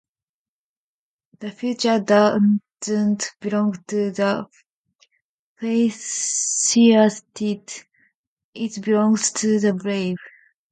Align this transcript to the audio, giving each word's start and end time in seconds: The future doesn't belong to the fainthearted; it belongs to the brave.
The 1.41 1.51
future 1.51 1.99
doesn't 1.99 2.61
belong 3.39 3.73
to 3.89 4.09
the 4.09 4.47
fainthearted; 5.59 7.85
it 8.55 8.83
belongs 8.83 9.31
to 9.33 9.59
the 9.59 9.73
brave. 9.73 10.17